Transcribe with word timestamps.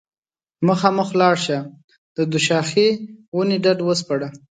مخامخ 0.67 1.09
لاړه 1.19 1.39
شه 1.45 1.57
د 2.17 2.17
دوشاخې 2.31 2.87
ونې 3.35 3.57
ډډ 3.63 3.79
وسپړه 3.83 4.29